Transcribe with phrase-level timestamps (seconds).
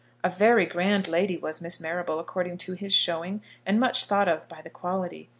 [0.23, 4.49] A very grand lady was Miss Marrable, according to his showing, and much thought of
[4.49, 5.29] by the quality.